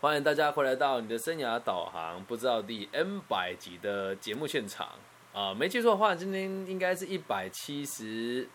[0.00, 4.88] 欢迎大家回来到你的生涯导航不知道第 N 百集的节目现场
[5.34, 5.52] 啊！
[5.52, 8.48] 没记错的话，今天应该是一百七十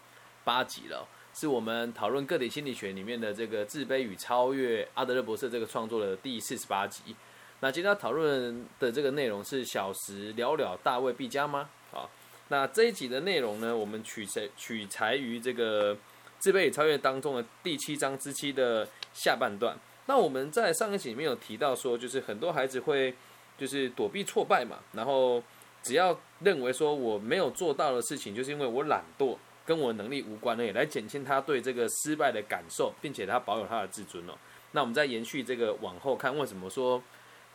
[0.43, 7.15] 八集了，是我们讨论个体心理学里面的这个自卑与超越阿德勒博士这个创作的第四十八集。
[7.59, 11.69] 那今天要讨论的这个内容是小时了了，大未必佳吗？
[11.91, 12.09] 好，
[12.47, 15.95] 那这一集的内容呢，我们取材取材于这个
[16.39, 19.77] 自卑与超越当中的第七章之七的下半段。
[20.07, 23.13] 那我们在上一集里面有提到说，就是很多孩子会
[23.57, 25.41] 就是躲避挫败嘛，然后
[25.81, 34.33] 只要认为说我没有做到的事情，就是因为我懒惰，跟我能力无关的，来减轻他对这个失败的感受，并且他保有他的自尊哦。
[34.73, 37.01] 那我们再延续这个往后看，为什么说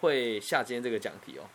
[0.00, 1.46] 会下今天这个讲题哦？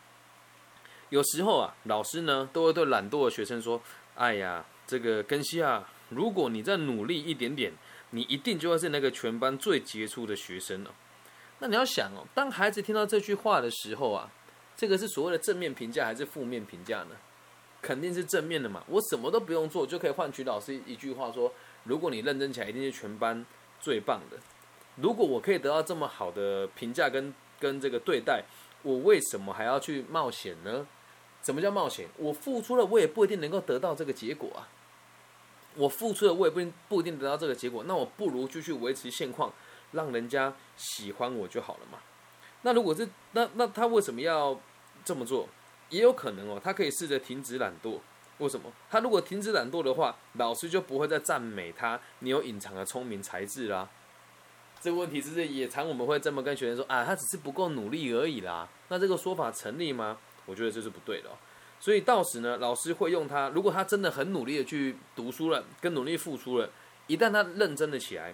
[1.10, 3.82] 有时候啊，老师呢都会对懒惰的学生说
[4.16, 7.74] ：“哎呀，这个根西啊，如果你再努力一点点。”
[8.12, 10.94] 你一定就会是那个全班最杰出的学生了。
[11.60, 14.30] 那你要想哦，当孩子听到这句话的时候啊，
[14.76, 17.16] 这个是所谓的正面评价还是负面评价呢？
[17.82, 18.84] 肯定是正面的嘛。
[18.88, 23.46] 我什么都不用做，就可以换取老师一句话说：如果你认真起来，一定是全班
[23.80, 24.38] 最棒的。
[24.96, 28.44] 如果我可以得到这么好的评价跟跟这个对待，
[28.82, 30.88] 我为什么还要去冒险呢？
[31.44, 32.08] 什么叫冒险？
[32.18, 34.68] 我付出了，我也不一定能够得到这个结果啊。
[35.76, 39.54] 我付出的我也不不一定得到这个结果，那我不如继续维持现况，
[39.92, 42.00] 让人家喜欢我就好了嘛。
[42.62, 44.60] 那如果是那那他为什么要
[45.04, 45.48] 这么做？
[45.90, 48.00] 也有可能哦，他可以试着停止懒惰。
[48.40, 48.72] 为什么？
[48.90, 53.88] 他如果停止懒惰的话，老师就不会再赞美他，你有隐藏的聪明才智啦。
[54.82, 57.06] 这个问题是不是也常我们会这么跟学生说啊？
[57.06, 58.68] 他只是不够努力而已啦。
[58.90, 60.18] 那这个说法成立吗？
[60.46, 61.30] 我觉得这是不对的。
[61.30, 61.34] 哦
[61.80, 63.50] 所以到时呢，老师会用他。
[63.50, 66.70] 如果他真的很努力的去读书了，跟努力付出了，
[67.08, 68.34] 一旦他认真的起来，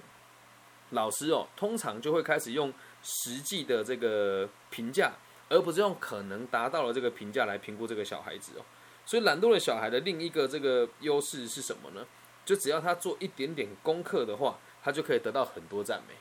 [0.91, 5.13] 老师哦，通常就会开始用实际的这个评价，
[5.49, 8.63] 而不是用可能达到了这个评价来评估这个小孩子哦。
[9.05, 12.05] 所以懒惰的小孩的另一个这个优势是什么呢？
[12.45, 16.15] 就只要他做一点点功课的话，他就可以得到很多赞美。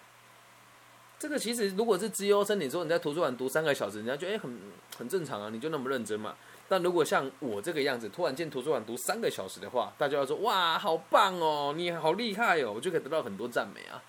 [1.18, 4.58] 这个其实如果是资优生，你说你在图书馆读三个小时，人家觉得哎很
[4.98, 6.34] 很正常啊，你就那么认真嘛。
[6.70, 14.00] 但如果像我这个样子，突然进图书馆读三个小时的话，大家要说哇，好棒哦，你好厉害哦，我就可以得到很多赞美啊。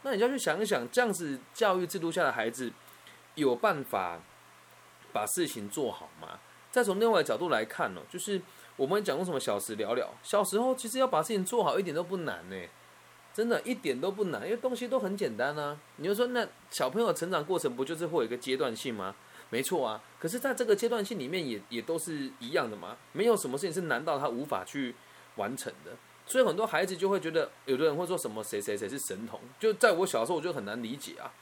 [0.00, 2.72] 那你要去想一想，这样子教育制度下的孩子
[3.34, 4.18] 有办法
[5.12, 6.38] 把事情做好吗？
[6.70, 8.40] 再从另外角度来看呢，就是
[8.76, 12.56] 我们讲过什么小时聊聊，小时候其实要把事情做好一点都不难呢，
[13.34, 15.78] 真的一点都不难，因为东西都很简单啊。
[15.96, 19.14] 你就说那小朋友成长过程不就是会有一个阶段性吗？
[19.50, 24.94] 没错啊，可是在这个阶段性里面，也也都是一样的嘛，没有什么事情是难到他无法去
[25.36, 25.92] 完成的。
[26.26, 29.40] 所以很多孩子就会觉得，有的人会说什么谁谁谁是神童。
[29.58, 31.32] 就在我小时候，我就很难理解啊。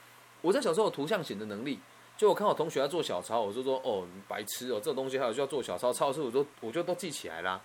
[0.41, 1.79] 我在小时候有图像型的能力，
[2.15, 7.59] 就我看我同学要做小抄，我就说哦，白痴哦，这种东西还有需要做小抄，抄的时候我都我就都记起来啦。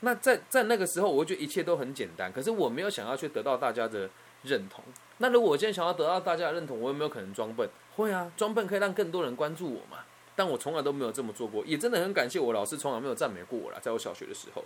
[0.00, 4.10] 那在在那个时候，我觉得一切都很简单，可是我没有想要去得到大家的
[4.42, 4.82] 认同。
[5.18, 7.68] 那如果我今天想要得到大家的认同，我有没有可能装笨？
[8.00, 9.98] 会啊，装笨可以让更多人关注我嘛。
[10.36, 14.64] 但我从来都没有这么做过，也真的很感谢我老师，从来没有赞美过我啦，在我小学的时候。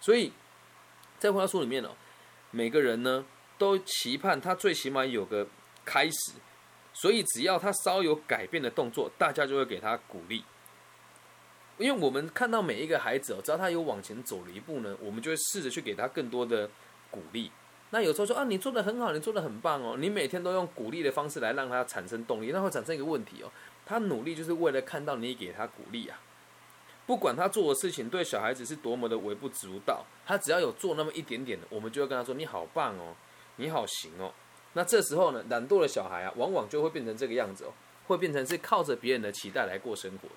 [0.00, 0.32] 所以
[1.18, 1.90] 在话书里面呢，
[2.52, 3.24] 每个人呢
[3.56, 5.46] 都期盼他最起码有个
[5.84, 6.34] 开始，
[6.92, 10.44] 所以只要他稍有改变的动作，大家就会给他鼓励。
[11.78, 16.70] 因为我们看到每一个孩子哦，只要他有往前走了一步呢，我们就会试着去给他更多的
[17.10, 17.50] 鼓励。
[17.90, 19.96] 那有时候说啊，你做的很好，你做的很棒哦。
[19.98, 23.50] 你每天都用鼓励的方式来让他产生动力，那会产生一个问题哦。
[23.86, 26.20] 他努力就是为了看到你给他鼓励啊。
[27.06, 33.14] 不管他做的事情对小孩子是多么的微不足道，他只要有做那么一点点的，我们就会跟他说你好棒哦，
[33.56, 34.30] 你好行哦。
[34.74, 37.72] 那这时候呢，懒惰的小孩啊，往往就会变成这个样子哦，
[38.06, 40.34] 会变成是靠着别人的期待来过生活的。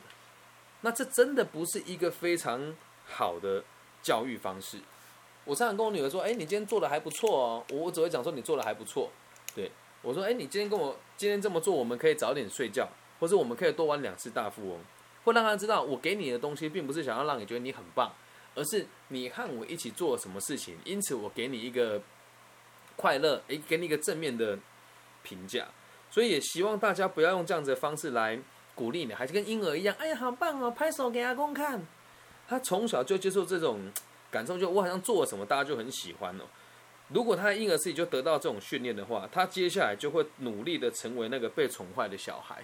[0.79, 2.73] 那这真的不是一个非常
[3.05, 3.61] 好的
[4.01, 4.79] 教育方式。
[5.43, 9.09] 我常常跟我女儿说：“哎，你今天做的还不错哦。”我只会讲说你做的还不错。
[9.55, 9.71] 对
[10.03, 12.87] 我说：“哎，你今天跟我今天这么做，我们可以早点睡觉，
[13.19, 14.79] 或者我们可以多玩两次大富翁，
[15.23, 18.13] 会让他知道我给你的东西并不是想要让你觉得你很棒，
[18.53, 22.01] 而是你和我一起做了什么事情，因此我给你一个
[22.95, 24.57] 快乐，诶，给你一个正面的
[25.23, 25.67] 评价。
[26.09, 28.39] 所以也希望大家不要用这样子的方式来
[28.75, 31.85] 鼓励你，还是跟婴儿一样，哎呀，好棒哦，拍手给阿公看。
[32.47, 33.91] 他从小就接受这种。”
[34.31, 36.43] 感受就我好像做了什么，大家就很喜欢哦。
[37.09, 42.63] 如果他在婴儿时期就得到这种训练的话，他接下来就会努力的成为那个被宠坏的小孩。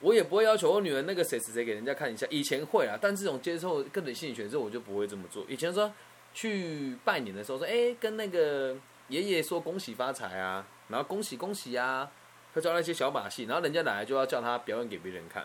[0.00, 5.44] 我也不会要求我女儿那个谁谁谁给人家看一下，以前会啊，但这种接受个人心理学之后，我就不会这么做。
[5.48, 5.92] 以前说
[6.32, 8.76] 去拜年的时候说，哎，跟那个
[9.08, 12.08] 爷爷说恭喜发财啊，然后恭喜恭喜啊，
[12.54, 15.42] 会教他一些小把戏，然后人家奶奶就要叫他表演给别人看。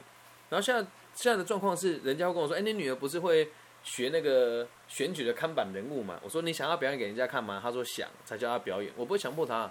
[0.49, 3.49] 然后现在现在的状况是，人家会跟我说：“哎，你女儿不是会
[3.83, 8.91] 学那个选举的看板人物嘛？”我说：“你想要表演给人家看吗？”他说：“想。”才叫他表演。
[8.95, 9.69] 我不会强迫他，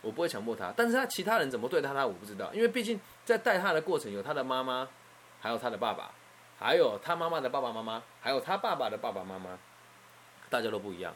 [0.00, 0.72] 我不会强迫他。
[0.76, 4.88] 但是他其他人怎么对他，他我不知道，因为毕竟在带他的过程有他的妈妈，
[5.40, 6.12] 还有他的爸爸，
[6.58, 9.58] 还有他妈妈的爸爸妈妈，还有他爸爸的爸爸妈妈，
[10.48, 11.14] 大家都不一样。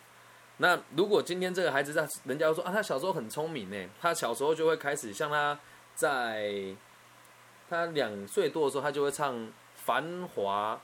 [0.60, 5.56] 那如果今天这个孩子在人家说啊，他小时候很聪明呢，他小时候就会开始像他
[5.94, 6.74] 在
[7.70, 9.36] 他两岁多的时候，他就会唱
[9.74, 10.80] 《繁华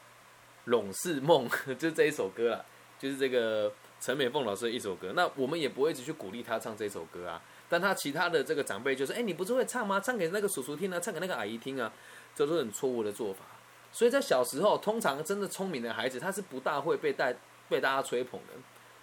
[0.65, 2.65] 拢是梦》， 就是这一首歌啊，
[2.99, 5.13] 就是这个陈美凤老师的一首歌。
[5.15, 10.01] 那我们也不会一直去鼓励他唱这首歌啊，但他其他的这个长辈就说：“哎，你不是会唱吗？
[10.01, 11.93] 唱给那个叔叔听啊，唱给那个阿姨听啊。”
[12.35, 13.41] 这都是很错误的做法。
[13.93, 17.33] 所以在小时候，通常真的聪明的孩子，他是不大会被带
[17.69, 18.55] 被大家吹捧的。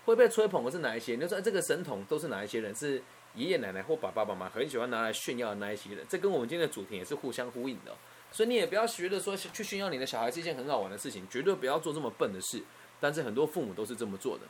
[0.03, 1.15] 会被吹捧的是哪一些？
[1.15, 2.75] 你说这个神童都是哪一些人？
[2.75, 3.01] 是
[3.35, 6.05] 爷爷奶奶或爸爸妈妈很喜欢拿来炫耀的那一些人。
[6.09, 7.95] 这跟我们今天的主题也是互相呼应的。
[8.31, 12.63] 所以你也不要觉得说去炫耀你的小孩是一件很好玩的事情，绝对不要做这么笨的事。
[12.99, 14.43] 但是很多父母都是这么做的，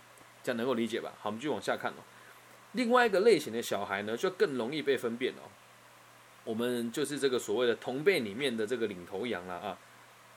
[0.44, 1.12] 这样能够理解吧？
[1.19, 2.04] 好，我们继续往下看哦。
[2.74, 5.50] 另外一个类型的小孩呢，就更容易被分辨哦。
[6.44, 9.78] 我们就是这个所谓的同辈里面的这个领头羊了啊。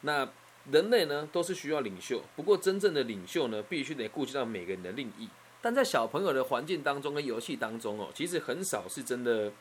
[0.01, 0.29] 那。
[0.73, 5.29] 人类呢都是需要领袖，不过真正的领袖呢，必须得顾及到每个人的利益。
[5.61, 9.53] 但在小朋友的环境当中跟游戏当中哦，其实很少是真的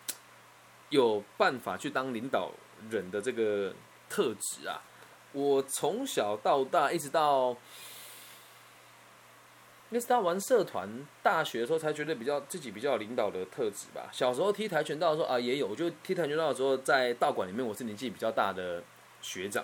[0.87, 2.53] 有办法去当领导
[2.89, 3.73] 人的这个
[4.09, 4.81] 特质啊。
[5.31, 7.57] 我从小到大一直到
[9.89, 10.89] 那是他玩社团，
[11.21, 14.09] 大学的时候才觉得比较自己比较有领导的特质吧。
[14.11, 18.83] 小时候踢跆拳道的时候啊，也有，我就踢跆拳道的时候，在道馆里面，我是年纪比较大的
[19.21, 19.63] 学长。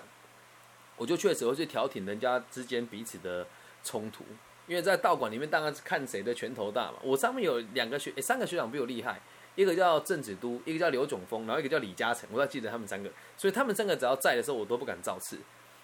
[0.96, 3.46] 我就确实会去调停人家之间彼此的
[3.82, 4.22] 冲突，
[4.66, 6.98] 因为在道馆里面，当然是看谁的拳头大嘛。
[7.02, 9.20] 我上面有两个学，三个学长比我厉害，
[9.60, 13.10] 一个叫郑子都，一个叫刘炯峰，然后一个叫李嘉诚，我要记得他们三个。
[13.36, 15.38] 所以他们三个只要在的时候，我都不敢造次。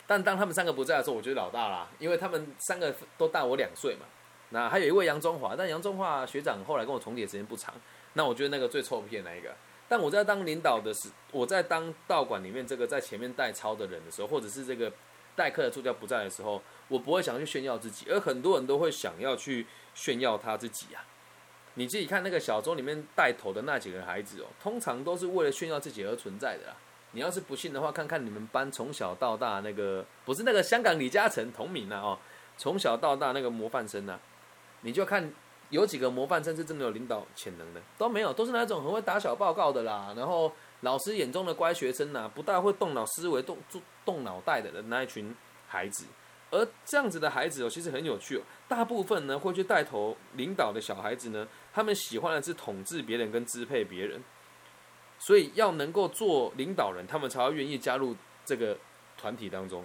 [0.06, 4.06] 但当他们三个不在的时候，我觉得老大啦，因为他们三个都大我两岁嘛。
[4.50, 7.75] 那还有一位杨中华，但杨中华学长后来跟我重叠时间不长，
[8.14, 9.55] 那我觉得那个最臭屁的那一个。
[9.88, 14.90] 但我在当领导的时，我在当道馆里面这个在前面带操的人的时候，或者是这个。
[15.37, 21.05] 代课的助教不在的时候，我不会想去炫耀自己，而很多人都会想要去炫耀他自己啊。
[21.76, 26.76] 你自己看那个小周里面带头的那几个孩子哦，通常都是为了炫耀自己而存在的啦。
[27.12, 32.19] 你要是不信的话，看看你们班从小到大那个不是那个香港李嘉诚同名啊哦，
[32.58, 34.19] 从小到大那个模范生呐，
[34.81, 35.32] 你就看
[35.70, 40.52] 有几个模范生是真的有领导潜能的，都没有，都是那种很会打小报告的啦，然后。
[40.82, 45.34] 老师眼中的乖学生呐，不大会动脑思维、动动动脑袋的那一群
[45.67, 46.05] 孩子，
[46.50, 48.43] 而这样子的孩子哦，其实很有趣哦。
[48.69, 54.23] 大部分呢会去带头领导的小孩子呢，他们喜欢的是统治别人跟支配别人，
[55.19, 58.78] 所以要能够做领导人，他们才会愿意加入这个
[59.19, 59.84] 团体当中。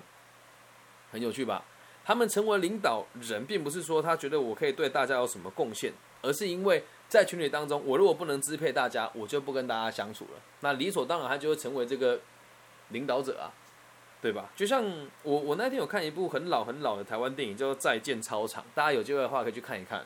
[1.11, 1.65] 很有趣吧？
[2.05, 5.91] 他们成为领导人，并不是说他觉得我可以对大家有什么贡献，
[6.21, 6.81] 而是因为。
[7.09, 10.39] 在群体当中，我如果不能支配大家，我就不跟大家相处了。
[10.61, 12.17] 那理所当然，他就会成为这个
[12.87, 13.51] 领导者啊，
[14.21, 14.49] 对吧？
[14.55, 14.81] 就像
[15.23, 20.05] 我，我那天有看一部很老很老的台湾电影，叫做《再见操场》，大家有机会的话可以去看一看。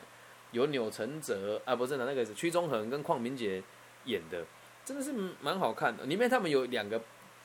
[0.52, 3.62] 有钮承泽啊，不是的，那个是屈中恒跟邝明杰
[4.04, 4.44] 演的，
[4.84, 6.04] 真的是蛮好看的。
[6.04, 7.00] 里面他们有两个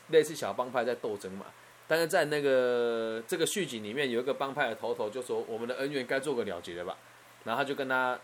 [0.09, 1.45] 类似小帮派在斗争嘛，
[1.87, 6.97] 但是在那个这个续集里面，有一个帮派的头头就说：“我们的恩怨该做个了结了吧？”
[7.45, 8.19] 然后他就跟他。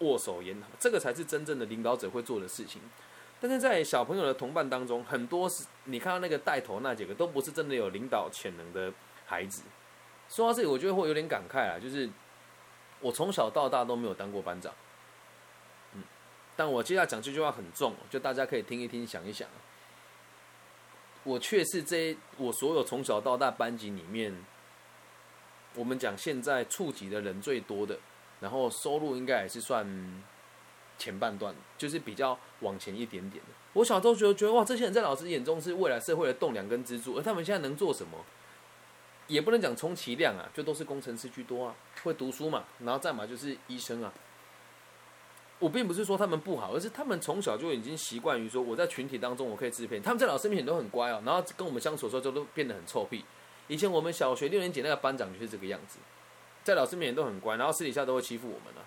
[0.00, 2.82] 握手言和，这个才是真正的领导者会做的事情。
[3.40, 8.92] 但是在小朋友的同伴当中，很多是你看到那个带头那几个，都不是真的有领导潜能的
[9.24, 9.62] 孩子。
[10.28, 12.10] 说到这里，我觉得会有点感慨啊，就是
[13.04, 14.72] 我从小到大都没有当过班长。
[15.92, 16.02] 嗯，
[16.56, 19.46] 但我接下来讲这句话很重，就大家可以听一听，想一想。
[21.22, 24.34] 我却是这我所有从小到大班级里面，
[25.74, 27.98] 我们讲现在触及的人最多的。
[28.40, 29.86] 然后收入应该也是算
[30.98, 33.50] 前半段，就是比较往前一点点的。
[33.74, 38.18] 我小时候觉得觉得哇，这些人在老师眼中是未来社会的栋梁跟支柱，而他们现在能做什么？
[39.26, 44.12] 也不能讲充其量啊，就都是工程师居多啊，会读书嘛，然后再嘛就是医生啊。
[45.58, 53.24] 我并不是说他们不好，而是他们从小就已经习惯于说我在群体当中我可以支配，他们在老师面前都很乖哦，然后跟我们相处的时候就都变得很臭屁。
[53.68, 55.98] 以前我们小学六年级那个班长就是这个样子。
[56.62, 58.82] 在老师面前都很乖，然后私底下都会欺负我们了。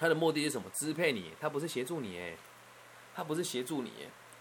[0.00, 0.68] 他的目的是什么？
[0.74, 2.36] 支配你，他不是协助你，哎，
[3.14, 3.90] 他不是协助你。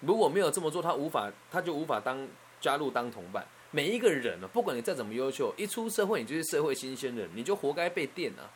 [0.01, 2.27] 如果没有这么做，他无法，他就无法当
[2.59, 3.45] 加入当同伴。
[3.71, 8.49] 每一个人呢，不管你再怎么优秀，一出社会你就是社会新鲜人，你就活该被电啊。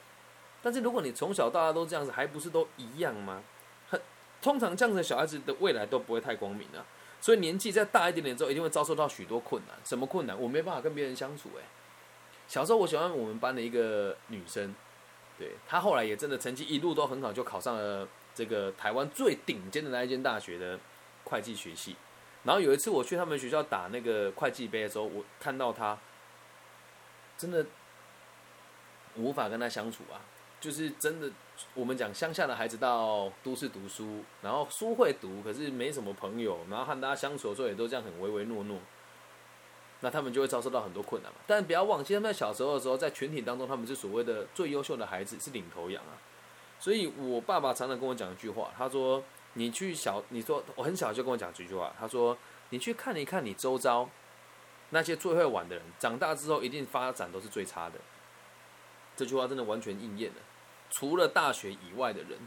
[0.62, 3.44] 但是如果你从小到大都这样子，还不是都一样吗？
[3.90, 4.00] 很
[4.42, 6.86] 通常这样的小孩子的未来都不会太光明啊。
[7.20, 9.76] 所以年纪再大一点点之后，一定会遭受到许多困难。
[9.84, 10.40] 什么困难？
[10.40, 11.50] 我没办法跟别人相处。
[11.58, 11.62] 哎，
[12.48, 14.74] 小时候我喜欢我们班的一个女生，
[15.38, 20.80] 对她后来也真的成绩一路都很好，就考上了这个台湾最顶尖的那一间大学的
[21.26, 21.96] 会计学系。
[22.44, 25.98] 然后有一次我去他们学校打那个会计杯的时候，我看到他，
[27.38, 27.66] 真的
[29.16, 30.22] 无法跟他相处啊。
[30.60, 31.28] 就是真的，
[31.74, 38.78] 我们讲乡下的孩子到都市读书，然后书会读，可是没什么朋友，然后和大家相处的时候也都这样很唯唯诺诺，
[40.02, 41.40] 那他们就会遭受到很多困难嘛。
[41.48, 46.14] 但不要忘记，他们在小时候的时候，在群体当中，他们是所谓的最优秀的孩子，是领头羊啊。
[46.80, 52.38] 所以我爸爸常常跟我讲一句话，他说：“你去小，你说我很小就跟我讲这句话，他说
[52.70, 54.10] 你去看一看你周遭
[54.90, 58.00] 那些最会玩的人，长大之后一定发展都是最差的。”
[59.16, 60.38] 这句话真的完全应验了。
[60.90, 62.40] 除了大学以外的人，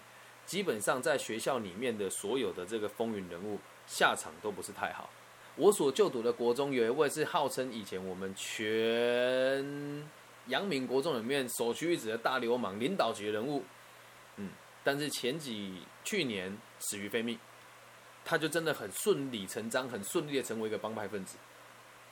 [0.47, 5.09] 基本上在学校里面的所有的这个风云人物，下场都不是太好。
[5.57, 10.05] 我所就读的国中有一位是号称以前我们全
[10.49, 13.63] 阳明国中里面首屈一指的大流氓、领导级人物，
[14.37, 14.51] 嗯，
[14.83, 17.39] 但是前几去年死于非命，
[18.25, 21.39] 他就真的很顺理成章、很顺利的成为一个帮派分子。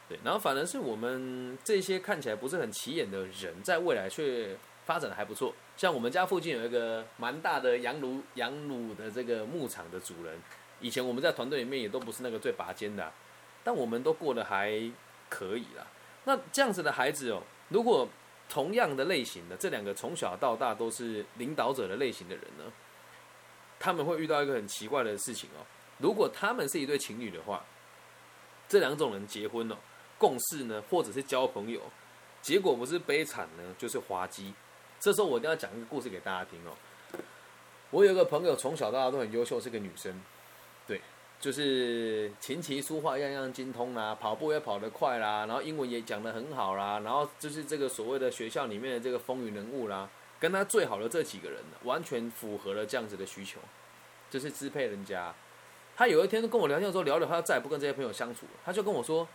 [0.08, 4.56] 对，然后反而是我们这些看起来不是很起眼的人，在未来却。
[4.84, 10.37] 发展的还不错，像我们家附近有一个蛮大的羊乳羊乳的这个牧场的主人，
[10.80, 13.12] 以前我们在团队里面也都不是那个最拔尖的，
[13.62, 14.90] 但我们都过得还
[15.28, 15.87] 可以啦。
[16.25, 18.08] 那这样子的孩子哦，如果
[18.49, 22.64] 同样的类型的这两个从小到大都是领导者的类型的人呢，
[23.82, 25.66] 他们会遇到一个很奇怪的事情哦。
[25.98, 27.64] 如果他们是一对情侣的话，
[28.68, 29.74] 这两种人结婚哦，
[30.16, 31.80] 共事呢，或者是交朋友，
[32.40, 34.54] 结果不是悲惨呢，就是滑稽。
[35.00, 36.70] 这时候我一定要讲一个故事给大家听哦。
[37.90, 40.14] 我有个朋友，从小到大都很优秀，是个女生，
[40.86, 41.00] 对，
[41.40, 50.08] 就是琴棋书画样样精通啦，跑步也跑得快啦，然后英文也讲得很好啦，然后就是这个所谓的学校里面的这个风云人物啦，
[50.42, 53.61] 跟他最好的这几个人，完全符合了这样子的需求，
[54.28, 55.32] 就是支配人家。
[55.94, 59.28] 他有一天跟我聊天的时候，聊聊他再也不跟这些朋友相处了，他就跟我说：“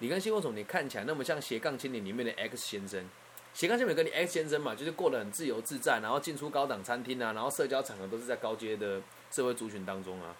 [0.00, 3.08] 你跟新工总，你看起来那么像斜杠青年里面的 X 先生。”
[3.54, 9.00] 斜杠青年跟你 X 先生嘛，就是过得很自由自在，然后进出高档餐厅啊，然后社交场合都是在高阶的
[9.30, 10.36] 社会族群当中啊。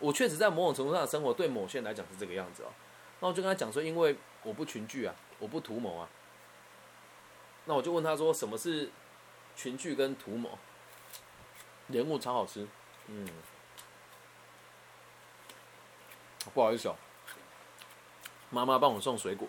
[0.00, 2.72] 我确实在某种程度上的生活，对某些人来讲是这个样子哦。
[3.20, 6.08] 那我就跟他讲说，因为我不群聚啊，我不图谋啊。
[7.66, 8.90] 那我就问他说，什么是
[9.56, 10.58] 群聚跟图谋？
[11.88, 12.66] 莲雾超好吃，
[13.08, 13.28] 嗯，
[16.54, 16.96] 不好意思哦，
[18.50, 19.46] 妈妈帮我送水果。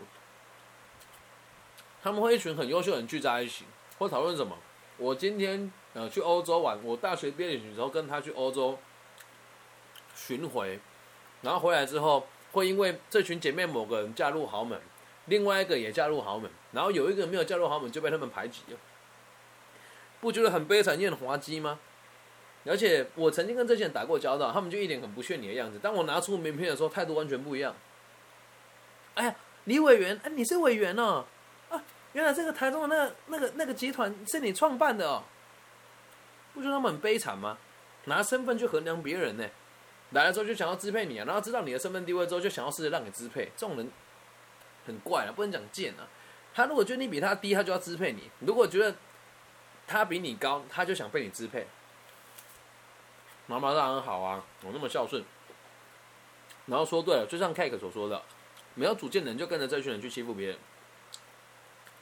[2.04, 3.66] 他们会一群很优秀的人聚在一起，
[3.98, 4.58] 会讨论什么？
[4.98, 8.78] 我今天呃去欧洲玩，我大学毕业的时候跟他去欧洲
[10.14, 10.80] 巡回，
[11.42, 14.80] 然后回来之后，会因为这群姐妹某个人嫁入豪门，
[15.26, 18.78] 另外一个也嫁入豪门，然后有一个没有嫁入豪门就被他们排挤了，
[20.22, 21.80] 不觉得很悲惨也很滑稽吗？
[22.66, 25.78] 而且我曾经跟这些人打过交道，他们就一脸很不屑你的样子。
[25.78, 27.76] 当我拿出名片的时候，态度完全不一样。
[29.14, 31.26] 哎呀，李委员，哎，你是委员哦。
[31.70, 35.24] 啊原来这个台中的那个、那个、那个集团是你创办的哦，
[36.54, 37.58] 不觉得他们很悲惨吗？
[38.06, 39.46] 拿身份去衡量别人呢？
[40.12, 43.92] 来了之后就想要支配你啊，然后知道你的身份地位之后就想要试着让你支配，这种人
[44.88, 46.08] 很怪啊，不能讲贱啊。
[46.54, 48.96] 他如果觉得你比他低，他就要支配你；如果觉得
[49.88, 51.68] 他比你高，他就想被你支配。
[53.48, 55.24] 妈妈当然好啊，我那么孝顺。
[56.66, 58.22] 然后说对了，就像 Cake 所说的，
[58.74, 60.58] 没有主见的人就跟着这群人去欺负别人。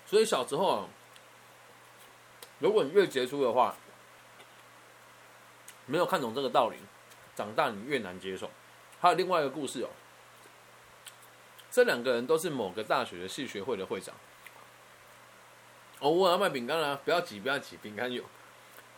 [0.06, 0.88] 所以小时候，
[2.60, 3.76] 如果你越杰出的话，
[5.86, 6.78] 没有看懂这个道理，
[7.36, 8.50] 长大你越难接受。
[9.02, 9.90] 还有另外一个故事哦，
[11.70, 14.16] 这两个人都是某个大学的系学会的会长。
[16.04, 18.24] 哦，我要卖饼干了，不要挤，不要挤，饼干有。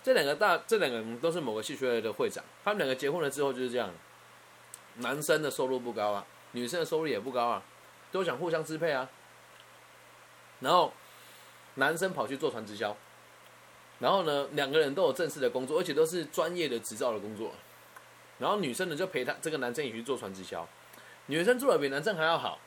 [0.04, 2.44] 这两个大，这两个人都是某个戏学会的会长。
[2.64, 3.92] 他们两个结婚了之后就是这样，
[4.96, 7.64] 男生的收入不高啊，女生的收入也不高啊，
[8.12, 9.10] 都想互相支配啊，
[10.60, 10.92] 然后。
[11.78, 12.96] 男生跑去做船直销，
[14.00, 17.52] 然后呢，两个人都有正式的工作，而且都是专业的执照的工作。
[18.40, 20.66] 然后女生呢就陪他这个男生也去做船直销，
[21.26, 22.58] 女生做的比男生还要好。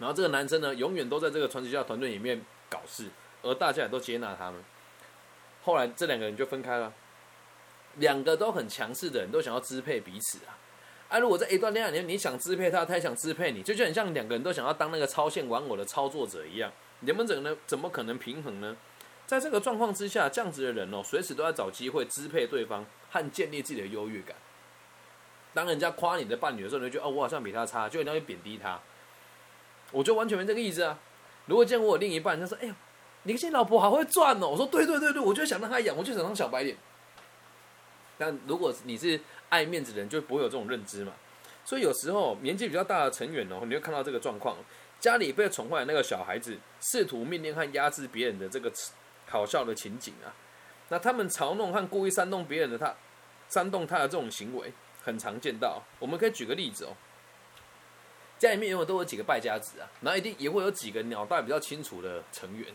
[0.00, 3.06] 然后这个男生呢，永远都在这个船直销团队里面搞事，
[3.42, 4.62] 而大家也都接纳他们。
[5.64, 6.92] 后来这两个人就分开了，
[7.96, 10.58] 两个都很强势的人，都想要支配彼此啊。
[11.08, 16.72] 啊，如果在一段恋爱里面，你想支配他，他也想支配你，就就很像两个人都想要当那个超线玩偶的操作者一样。
[17.00, 17.56] 你们怎能？
[17.66, 18.76] 怎么可能平衡呢？
[19.26, 24.36] 在这个状况之下，这样子的人哦，随时都在找机会支配对方和建立自己的优越感。
[25.54, 28.80] 当人家夸你的伴侣的时候，你就觉得哦，我好像比他差，就一定要去贬低他。
[29.90, 30.98] 我就完全没这个意思啊。
[31.46, 32.74] 如果见过我另一半，他说：“哎呀，
[33.24, 36.76] 你现在老婆好会赚哦。”我说：“对对对对，我就想让她养，我就想当小白脸。”
[38.18, 41.12] 但如果你是爱面子的人，就不会有这种认知嘛。
[41.64, 44.56] 所以有时候年纪比较大的成员哦，你会看到这个状况：
[45.00, 48.70] 家里被宠坏的那个小孩子，试图命令和压制别人的这个
[49.28, 50.34] 好笑的情景啊。
[50.88, 52.94] 那他们嘲弄和故意煽动别人的他，
[53.48, 55.82] 煽动他的这种行为，很常见到。
[55.98, 56.94] 我们可以举个例子哦。
[58.38, 62.66] 家里面永远都有几个败家子啊，那一定也会有几个脑袋比较清楚的成员。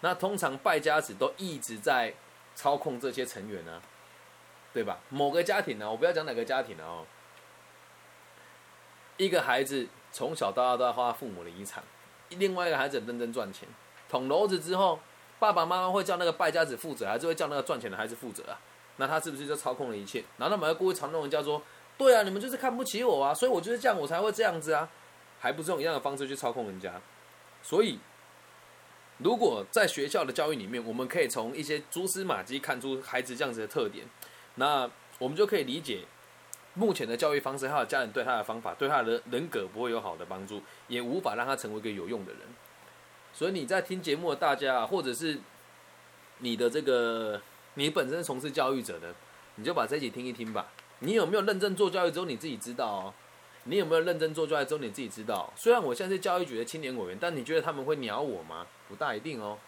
[0.00, 2.14] 那通常败家子都一直在
[2.54, 3.82] 操控这些成员呢，
[4.72, 4.98] 对吧？
[5.08, 7.04] 某个家庭呢，我不要讲哪个家庭了哦。
[9.16, 11.82] 一个孩子从小到大都要花父母的遗产，
[12.30, 13.68] 另外一个孩子认真赚钱，
[14.08, 15.00] 捅娄子之后，
[15.38, 18.60] 爸爸妈妈会叫那个败家子负责，还是会叫那个赚钱的孩子负责啊？
[18.96, 20.24] 那他是不是就操控了一切？
[20.36, 21.60] 难道他们还故意嘲弄人家说？
[21.96, 24.88] 对啊，你们就是看不起我啊，所以我就是这样，我才会这样子啊，
[25.40, 26.92] 还不是用一样的方式去操控人家。
[27.60, 27.98] 所以，
[29.18, 34.06] 如果在学校的教育里面，我们可以从一些蛛丝马迹看出孩子这样子的特点，
[34.54, 36.02] 那我们就可以理解
[36.74, 42.42] 目前的教育方式，还有家人对他的方法，对他的人格不会有好的帮助，也无法让他成为一个有用的人。
[43.32, 45.38] 所以你在听节目的大家，或者是
[46.38, 47.40] 你的这个
[47.74, 49.12] 你本身从事教育者的，
[49.56, 50.68] 你就把这一集听一听吧。
[51.00, 53.14] 你有没有认真做教育之后你自己知道哦？
[53.64, 55.52] 你有没有认真做教育之后你自己知道？
[55.56, 58.66] 虽然我现在是教育局的青年委员，但你觉得他们会鸟我吗？
[58.88, 59.58] 不大一定哦。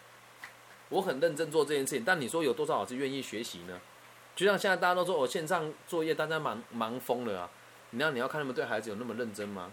[0.89, 3.79] 我很认真做这件事情，但你说有多少老师愿意学习呢？
[4.35, 7.49] 就像现在大家都说我线上作业，大家忙忙疯了啊！
[7.91, 9.71] 你要你要看他们对孩子有那么认真吗？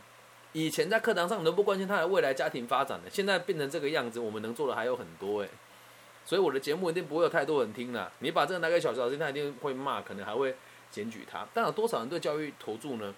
[0.52, 5.49] 以前在课堂上都不关心他的未来家庭发展的，现在变成这个样子，我们能做的还有很多诶。
[6.25, 8.12] 所以我的节目一定不会有太多人听了。
[8.19, 10.55] 你把这个拿给小学老师，他一定会骂，可能还会。
[10.90, 13.14] 检举他，但有多少人对教育投注呢？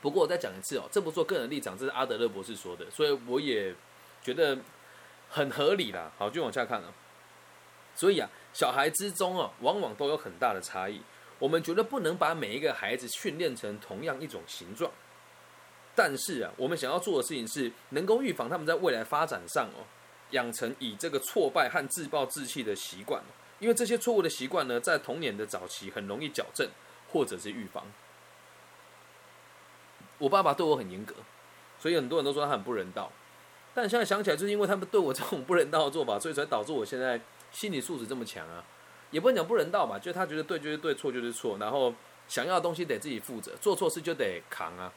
[0.00, 3.74] 不过我再讲一次哦，这不是个人立场，这是阿德勒博士说的，所以我也
[4.22, 4.56] 觉得
[5.36, 6.10] 很合理啦。
[6.16, 6.90] 好，就往下看了。
[7.94, 11.02] 所以啊，小孩之中啊，往往都有很大的差异。
[11.38, 14.90] 我们觉得不能把每一个孩子训练成同样一种形状，
[15.94, 19.84] 但是啊，我们想要做的事情是能够预防他们在未来发展上哦，
[20.30, 23.22] 养成以这个挫败和自暴自弃的习惯。
[23.58, 26.66] 因为这些错误的习惯呢，在童年的早期很容易矫正，
[27.12, 27.84] 或者是预防。
[30.18, 31.14] 我爸爸对我很严格，
[31.78, 33.12] 所以很多人都说他很不人道。
[33.76, 37.20] 但现在想起来，就是因为他们对我这种不人道的做法，所以才导致我现在
[37.52, 38.64] 心理素质这么强啊。
[39.10, 41.94] 也不能讲不人道吧，就是他觉得对就是对，错就是错，然后
[42.26, 44.90] 想要的东西得自己负责，做错事就得扛啊。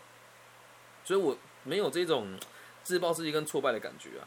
[1.04, 2.40] 所以我没有这种
[2.82, 4.24] 自暴自弃跟挫败的感觉啊。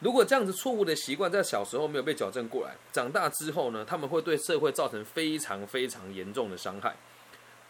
[0.00, 6.96] 如果这样子错误的习惯在小时候没有被矫正过来，长大之后呢，他们会对社会造成非常非常严重的伤害。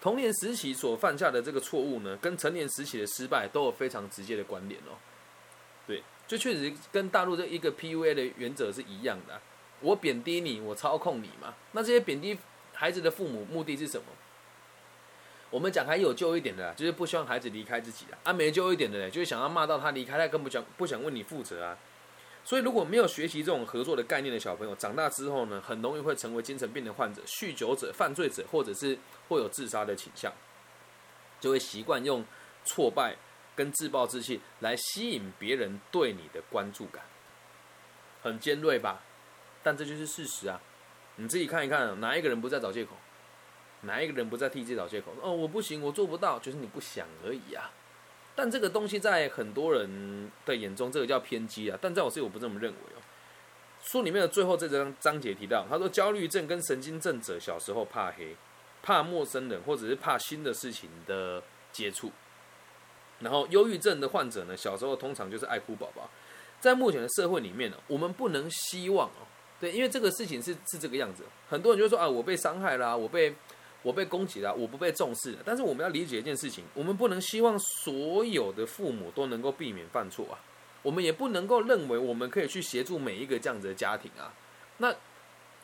[0.00, 4.94] 童年时期所犯下的这个错误呢，跟成年时期的失败都有非常直接的关联哦。
[5.86, 9.40] 对，就确实跟大陆这一个 PUA 的原则是一样的。
[9.80, 11.54] 我贬低你，我操控你嘛。
[11.72, 12.38] 那这些贬低
[12.72, 14.04] 孩子的父母目的是什么？
[15.50, 21.76] 我们讲还有救一点的，就是不希望孩子离开自己啊；啊，没救一点的呢，就是想要骂到他离开，他更不想不想为你负责啊。
[22.44, 30.32] 所以，如果没有学习这种合作的概念的小朋友，长大之后呢，很容易会成为精神病的患者、酗酒者、犯罪者，或者是会有自杀的倾向，
[31.38, 32.24] 就会习惯用
[32.64, 33.16] 挫败
[33.54, 37.02] 跟自暴自弃来吸引别人对你的关注感，
[38.22, 39.02] 很尖锐吧？
[39.62, 40.60] 但这就是事实啊！
[41.16, 42.96] 你自己看一看，哪一个人不在找借口？
[43.82, 45.12] 哪一个人不在替自己找借口？
[45.20, 47.70] 哦，我不行，我做不到，就是你不想而已啊！
[48.34, 51.78] 但这个东西在很多人的眼中，这个叫偏激啊。
[51.80, 53.02] 但在我这里，我不这么认为哦。
[53.82, 58.34] 书里面的最后这章章节提到，他说，焦虑症跟神经症者小时候怕黑、
[58.82, 62.10] 怕陌生人，或者是怕新的事情的接触。
[63.22, 66.08] 然后，忧郁症的患者呢，小时候通常就是爱哭宝宝。
[66.60, 69.26] 在目前的社会里面呢，我们不能希望哦，
[69.60, 71.24] 对，因为这个事情是是这个样子。
[71.48, 73.34] 很多人就说啊，我被伤害啦，我被。
[73.84, 75.36] 我被攻击了，我不被重视。
[75.44, 80.38] 但是我们要理解一件事情，我们不能希望所有的父母都能够避免犯错啊。
[80.82, 84.32] 我们也不能够认为我们可以去协助每一个这样子的家庭啊。
[84.76, 84.94] 那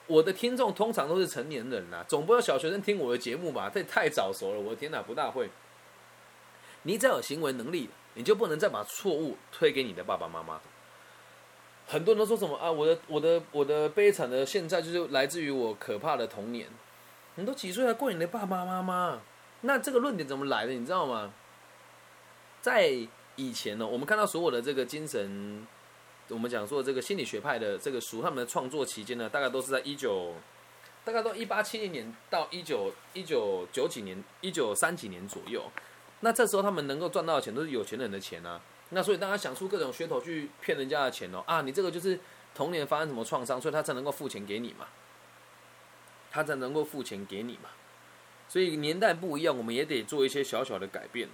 [0.08, 3.70] 我的听众通常都是成年人啦，总不要小学生听我的节目吧？
[3.72, 5.48] 这也太早熟了，我的天哪，不大会。
[6.88, 10.58] 你只要有行为能力，你就不能再把错误推给你的爸爸妈妈。
[11.86, 12.72] 很多人都说什么啊？
[12.72, 16.66] 我的我的我的悲惨的现在就是来自于我可怕的童年。
[17.34, 19.20] 你都几岁了，过你的爸爸妈妈？
[19.60, 20.72] 那这个论点怎么来的？
[20.72, 21.30] 你知道吗？
[22.62, 22.90] 在
[23.36, 25.66] 以前呢，我们看到所有的这个精神，
[26.28, 30.32] 我们讲说这个心理学派的这个书，他们的创作期间呢，大概都是在一九，
[31.04, 35.62] 大大概都一八七零年到一九一九九几年、一九三几年左右。
[36.20, 38.60] 那这时候他们能够赚到的钱都是有钱人的钱啊。
[38.90, 42.18] 那所以大家想出各种噱头去骗人家的钱哦啊，你这个就是
[42.54, 44.86] 童年发生什么创伤，所以他才能够付钱给你嘛，
[46.30, 47.70] 他才能够付钱给你嘛。
[48.48, 51.32] 所以年代不一样，我们也得做一些小小的改变哦。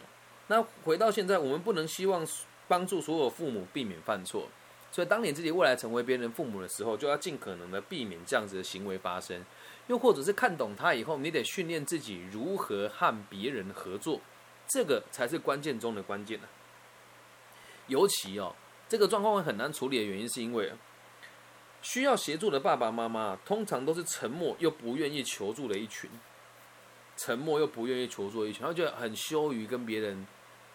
[0.49, 2.27] 那回到现在，我们不能希望
[2.67, 4.49] 帮助所有父母避免犯错。
[4.91, 9.45] 所以，当你自己未来成为别人父母的时候，就要尽可能的避免这样子的行为发生。
[9.87, 14.21] 又或者是看懂他以后，你得训练自己如何和别人合作，
[14.67, 16.49] 这个才是关键中的关键呢。
[17.87, 18.55] 尤其哦，
[18.89, 20.73] 这个状况会很难处理的原因，是因为
[21.83, 26.11] 需要协助的爸爸妈妈通常都是沉默又不愿意求助的一群。
[27.17, 30.27] 沉默又不愿意求助的一群，然后就很羞于跟别人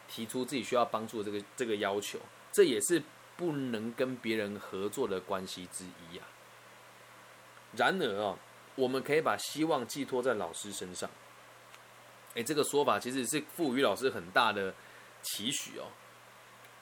[0.08, 2.18] 提出自己需要帮助的这个这个要求，
[2.52, 3.04] 这也是
[3.36, 6.24] 不能跟别人合作的关系之一呀。
[7.76, 8.38] 然而啊，
[8.76, 11.10] 我们可以把希望寄托在老师身上。
[12.36, 14.74] 哎，这个说法其实是赋予老师很大的
[15.22, 15.88] 期许哦。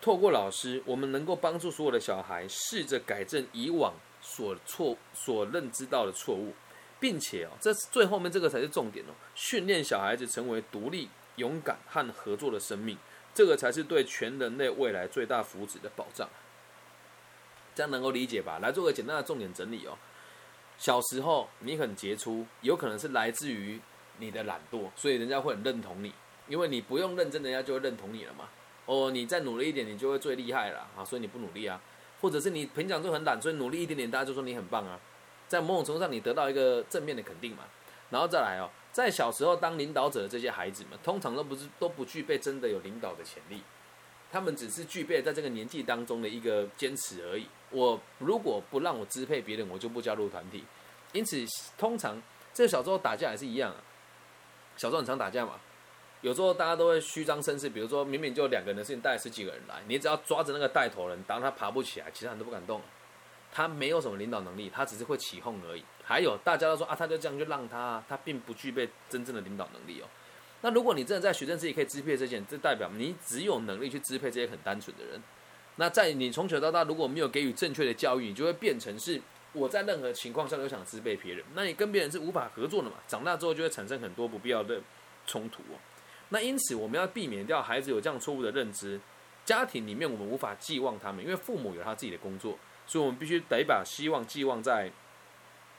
[0.01, 6.53] 透过老师，我们能够帮助所有的小孩试着改正以往所错所认知到的错误。
[6.99, 12.97] 并且哦，这最后面这个才是重点哦，训练小孩子成为独立、勇敢和合作的生命，
[13.35, 16.27] 这个才是对全人类未来最大福祉的保障。
[17.75, 18.57] 这样能够理解吧？
[18.57, 19.95] 来做个简单的重点整理哦。
[20.79, 23.79] 小时候你很杰出，有可能是来自于
[24.19, 26.13] 你的懒惰，所以人家会很认同你，
[26.47, 28.49] 因为你不用认真，人家就会认同你了嘛。
[28.85, 31.81] 哦，你再努力一点，你就会最厉害了啊，所以你不努力啊，
[32.21, 34.99] 或者是你平常就很懒，所以努力一点点，大家就说你很棒啊。
[35.47, 37.63] 在某种程度上，你得到一个正面的肯定嘛，
[38.09, 43.61] 然后再来哦，在小时候当领导者的这些孩子们，通常都不是都不具备真的有领导的潜力，
[44.31, 47.45] 他们只是具备在这个年纪当中的一个坚持而已。
[47.69, 50.63] 我如果不让我支配别人，我就不加入团体。
[51.13, 51.45] 因此，
[51.77, 52.21] 通常
[52.53, 53.77] 这小时候打架也是一样啊，
[54.77, 55.53] 小时候很常打架嘛，
[56.21, 62.81] 有时候大家都会虚张声势，比如说明明就两个人的事情，带十几个人来，你只要抓着那个带头人，当他爬不起来，其他人都不敢动。
[63.51, 65.83] 他没有什么领导能力，他只是会起哄而已。
[66.03, 70.05] 还有大家都说啊，他就这样就让他，他并不具备真正的领导能力哦。
[70.61, 75.21] 那如果你真的在学生时期可以支配这些，这代表你只有能力去支配这些很单纯的人。
[75.77, 79.21] 那在你从小到大如果没有给予正确的教育，你就会变成是
[79.53, 82.95] 我在任何情况下都想支配别人，那你跟别人是无法合作的嘛。
[83.07, 84.81] 长大之后就会产生很多不必要的
[85.25, 85.79] 冲突哦。
[86.29, 88.99] 那因此我们要避免掉孩子有这样错误的认知。
[89.45, 92.57] 家庭里面我们无法寄望他们，因为父母有他自己的工作。
[92.85, 94.91] 所以，我们必须得把希望寄望在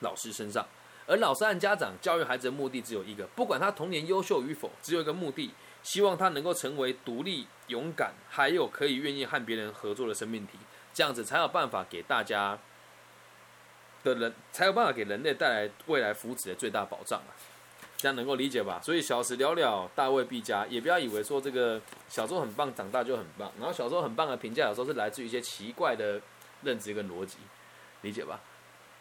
[0.01, 0.67] 老师身上，
[1.07, 5.53] 而老师和家长教育孩子的目的只有一个，不管他童年优秀与否，只有一个目的，
[5.83, 10.59] 希望他能够成为独立、勇敢，还有可以愿意和别人合作的生命体，
[10.93, 12.59] 这样子才有办法给大家
[14.05, 17.33] 的人，才有办法给人类带来未来福祉的最大保障啊！
[17.97, 18.81] 这样能够理解吧？
[18.83, 23.51] 所以小时了了，大未必佳，也不要以为说这个小时候很棒，长大就很棒。
[23.59, 26.21] 然后小时候很棒的评价，有时候是来自于一些奇怪的。
[26.61, 27.37] 认知跟逻辑，
[28.01, 28.41] 理解吧？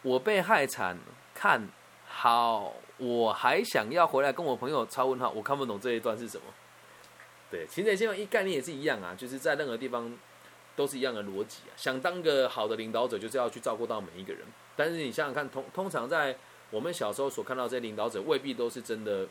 [0.02, 0.96] 我被害惨，
[1.34, 1.68] 看
[2.06, 6.44] 好，我还想要回来跟我朋友超问号，我看不懂这一段是什么。
[7.50, 10.16] 对，其实现在一概念也是一样啊，就是在任何地方
[10.76, 11.74] 都是一样的逻辑啊。
[11.76, 14.46] 想当个好的领导者，就是要去照顾到每一个人。
[14.78, 16.38] 但是你想想看，通通常在
[16.70, 19.26] 我们小时候所看到这些领导者，未必都是真的，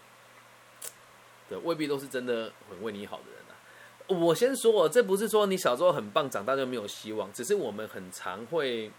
[1.47, 3.55] 对，未必都是真的很为你好的人啊。
[4.25, 8.91] 我先说，这不是说你小时候很棒，长大就没有希望，只是我们很常会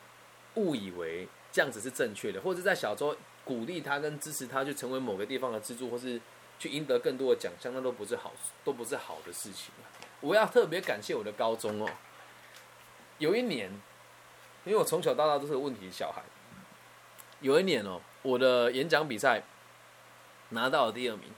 [0.56, 6.18] 误以为这样子是正确的，或者在小时候鼓励他跟支持他，去成为某个地方的支柱，或是
[6.58, 8.32] 去赢得更多的奖项，那都不是好，
[8.64, 9.70] 都不是好的事情。
[10.22, 11.88] 我要特别感谢我的高中哦，
[13.18, 13.70] 有一年，
[14.64, 16.22] 因为我从小到大都是问题小孩，
[17.40, 19.42] 有一年哦，我的演讲比赛
[20.50, 21.30] 拿到了第二名，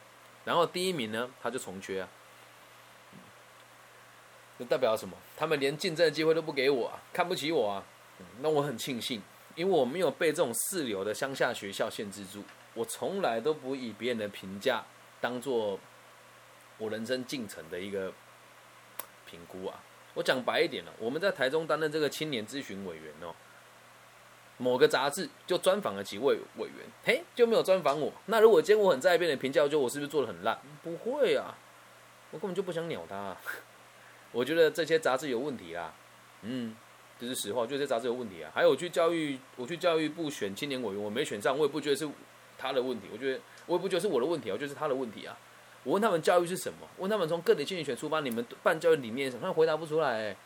[0.45, 2.09] 然后第一名呢，他就重缺啊。
[4.59, 5.17] 就代表什么？
[5.37, 7.83] 他们连竞争的机会都不给我，啊，看不起我啊！
[8.41, 9.21] 那我很庆幸，
[9.57, 12.45] 因为我没有被这种四流的乡下学校限制住。
[12.75, 14.85] 我从来都不以别人的评价
[15.21, 15.81] 当做
[16.79, 18.13] 我人生进程的一个
[19.27, 19.81] 评估啊！
[20.15, 23.35] 我讲白一点了，我们在台中担任这个青年咨询委员哦，
[24.59, 28.13] 某个杂志就专访了几位委员，嘿，就没有专访我。
[28.27, 30.59] 那如果今天我很在意别人评价，就我是不是做的很烂？
[30.83, 31.57] 不会啊，
[32.31, 33.37] 我根本就不想鸟他。
[34.33, 35.93] 我觉得这些杂志有问题啦，
[36.43, 36.77] 嗯，
[37.19, 38.51] 这是实话，就这杂志有问题啊。
[38.55, 42.09] 还有我去教育，我去教育部选青年委员，我没选上，我也不觉得是
[42.59, 45.37] 他的问题，我觉得我也不觉得是我的问题，我觉得是他的问题啊。
[45.85, 50.37] 我问他们教育是什么，问他们从个体经济学出发，你们办教育理念什么，他们回答不出来，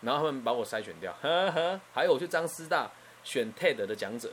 [0.00, 1.12] 然后他们把我筛选掉。
[1.20, 1.80] 呵呵。
[1.92, 2.90] 还有我去张师大
[3.22, 4.32] 选 TED 的讲者，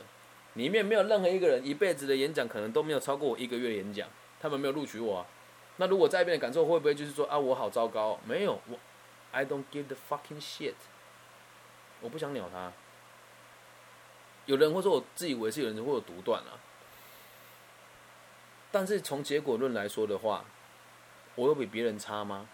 [0.54, 4.08] 里面没有任何一个人一辈子的演讲可能都没有超过我一个月的演讲，
[4.40, 5.26] 他们没有录取我啊。
[5.76, 8.18] 那如果在一边的感受会不会就是说啊，我好糟糕？
[8.24, 8.78] 没有，我
[9.32, 10.74] I don't give the fucking shit，
[12.00, 12.72] 我不想鸟他。
[14.46, 16.56] 有人会说我自以为是，有人会有独断啊。
[18.70, 20.44] 但是从结果论来说的话，
[21.36, 22.48] 我有比别人差吗？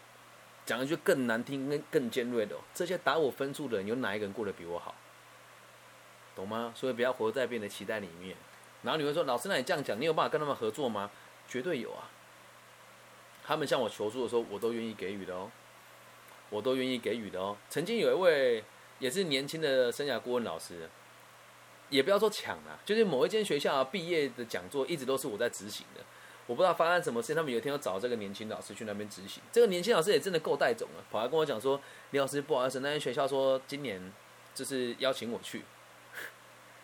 [0.66, 4.94] 讲一句更难听、更更尖锐的，这些打我分数的人，有哪一个人过得比我好？
[6.36, 6.72] 懂吗？
[6.76, 8.36] 所以不要活在别人的期待里面。
[8.82, 11.10] 然后你会说，老师，那你这样讲，你有办法跟他们合作吗？
[11.48, 12.08] 绝对有啊。
[13.44, 15.50] 他们向我求助的时候，我都愿意给予的哦，
[16.50, 17.56] 我都愿意给予的哦。
[17.68, 18.62] 曾经有一位
[19.00, 20.88] 也是年轻的生涯顾问老师，
[21.88, 26.02] 也不要说抢啊，就是某一间学校毕业的讲座，一直都是我在执行的。
[26.50, 29.40] 我不知道发生什么事，他们有一天要找这个年轻老师去那边执行。
[29.52, 34.12] 这个年轻老师也真的够带种了，跑来跟我讲说：“李老师，不好意思，那间学校说今年
[34.52, 35.62] 就是邀请我去。”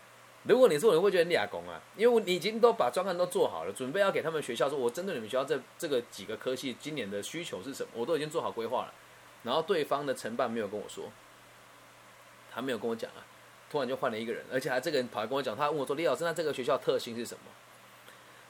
[0.46, 8.94] 如果你是我，你会觉得你俩工啊，因为你已经都把专案都做好了，准备要给他们学校说，我针对你们学校这这个几个科系今年的需求是什么，我都已经做好规划了。
[9.42, 11.11] 然后对方的承办没有跟我说，
[12.55, 13.26] 他没有跟我讲啊，
[13.68, 17.40] 突然就换了一个人，而且还这个人跑来跟我讲，他问我说：“李老师，那这个学校特性是什么？”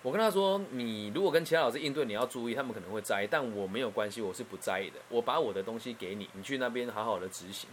[0.06, 5.00] 我跟他说：“你如果跟其他老师应对，你要注意，他们可能会在意，但我没有关系，我是不在意的。
[5.08, 7.68] 我把我的东西给你，你去那边好好的执行。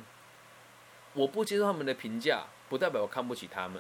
[1.14, 3.80] 我不接受他们的评价，不代表我看不起他们。”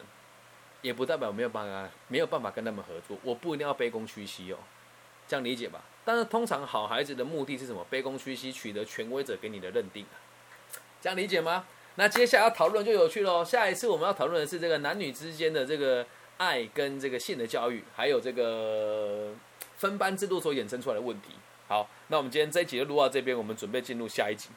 [0.83, 3.17] 也不代表没有办法，没有办法跟他们合作。
[3.23, 4.57] 我不一定要卑躬屈膝哦，
[5.27, 5.81] 这样理解吧？
[6.05, 7.83] 但是通常好孩子的目的是什么？
[7.89, 10.19] 卑躬屈膝，取得权威者给你的认定啊，
[11.01, 11.65] 这样理解吗？
[11.95, 13.45] 那接下来要讨论就有趣喽。
[13.45, 16.05] 下一次我们要讨论的是这个男女之间的这个
[16.43, 19.33] 爱跟这个性的教育，还有这个
[19.77, 21.29] 分班制度所衍生出来的问题。
[21.69, 24.49] 好，那我们今天这一集就录到这边，我们准备进入下一集。